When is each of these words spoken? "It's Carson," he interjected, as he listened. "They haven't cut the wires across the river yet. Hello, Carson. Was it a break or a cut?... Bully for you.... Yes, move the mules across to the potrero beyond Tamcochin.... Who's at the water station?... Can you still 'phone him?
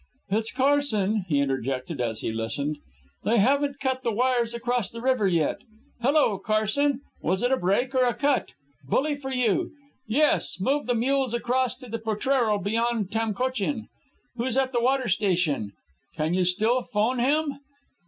"It's 0.31 0.51
Carson," 0.51 1.25
he 1.29 1.37
interjected, 1.41 2.01
as 2.01 2.21
he 2.21 2.31
listened. 2.33 2.79
"They 3.23 3.37
haven't 3.37 3.79
cut 3.79 4.01
the 4.01 4.11
wires 4.11 4.55
across 4.55 4.89
the 4.89 4.99
river 4.99 5.27
yet. 5.27 5.57
Hello, 6.01 6.39
Carson. 6.39 7.01
Was 7.21 7.43
it 7.43 7.51
a 7.51 7.57
break 7.57 7.93
or 7.93 8.05
a 8.05 8.15
cut?... 8.15 8.49
Bully 8.87 9.13
for 9.13 9.29
you.... 9.31 9.69
Yes, 10.07 10.59
move 10.59 10.87
the 10.87 10.95
mules 10.95 11.35
across 11.35 11.75
to 11.75 11.87
the 11.87 11.99
potrero 11.99 12.57
beyond 12.57 13.11
Tamcochin.... 13.11 13.89
Who's 14.37 14.57
at 14.57 14.71
the 14.73 14.81
water 14.81 15.07
station?... 15.07 15.71
Can 16.15 16.33
you 16.33 16.45
still 16.45 16.81
'phone 16.81 17.19
him? 17.19 17.59